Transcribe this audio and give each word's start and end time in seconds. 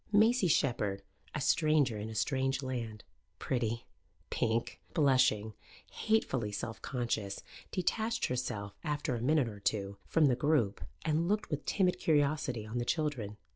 Maisie 0.11 0.47
Shepherd, 0.47 1.03
a 1.35 1.39
stranger 1.41 1.95
in 1.99 2.09
a 2.09 2.15
strange 2.15 2.63
land, 2.63 3.03
pretty, 3.37 3.85
pink, 4.31 4.81
blushing, 4.95 5.53
hatefully 5.91 6.51
self 6.51 6.81
conscious, 6.81 7.43
detached 7.71 8.25
herself, 8.25 8.75
after 8.83 9.13
a 9.13 9.21
minute 9.21 9.47
or 9.47 9.59
two, 9.59 9.97
from 10.07 10.25
the 10.25 10.35
group 10.35 10.83
and 11.05 11.27
looked 11.27 11.51
with 11.51 11.65
timid 11.65 11.99
curiosity 11.99 12.65
on 12.65 12.79
the 12.79 12.83
children. 12.83 13.37